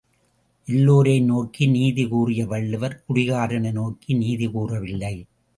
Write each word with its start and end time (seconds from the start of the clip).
எல்லோரையும் 0.67 1.25
நோக்கி 1.25 1.67
நீதி 1.67 2.07
கூறிய 2.07 2.45
வள்ளுவர் 2.45 3.03
குடிகாரனை 3.07 3.71
நோக்கி 3.71 4.13
நீதி 4.13 4.47
கூறவில்லை. 4.47 5.15